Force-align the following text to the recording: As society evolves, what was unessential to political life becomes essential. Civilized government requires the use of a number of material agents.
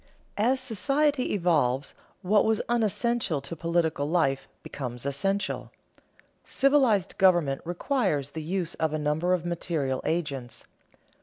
As 0.39 0.59
society 0.59 1.31
evolves, 1.35 1.93
what 2.23 2.43
was 2.43 2.59
unessential 2.67 3.39
to 3.41 3.55
political 3.55 4.09
life 4.09 4.47
becomes 4.63 5.05
essential. 5.05 5.69
Civilized 6.43 7.19
government 7.19 7.61
requires 7.65 8.31
the 8.31 8.41
use 8.41 8.73
of 8.73 8.93
a 8.93 8.97
number 8.97 9.35
of 9.35 9.45
material 9.45 10.01
agents. 10.03 10.63